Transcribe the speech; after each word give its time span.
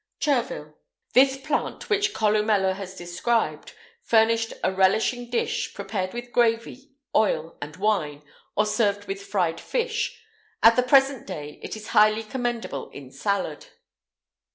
CHERVIL. 0.19 0.73
This 1.13 1.37
plant, 1.37 1.87
which 1.91 2.11
Columella 2.11 2.73
has 2.73 2.95
described,[IX 2.95 3.71
204] 4.09 4.19
furnished 4.19 4.53
a 4.63 4.71
relishing 4.73 5.29
dish, 5.29 5.75
prepared 5.75 6.15
with 6.15 6.31
gravy, 6.31 6.89
oil, 7.15 7.55
and 7.61 7.75
wine; 7.75 8.23
or 8.57 8.65
served 8.65 9.05
with 9.07 9.21
fried 9.21 9.59
fish.[IX 9.61 10.15
205] 10.63 10.71
At 10.71 10.75
the 10.75 10.89
present 10.89 11.27
day 11.27 11.59
it 11.61 11.75
is 11.75 11.89
highly 11.89 12.23
commendable 12.23 12.89
in 12.89 13.11
salad. 13.11 13.67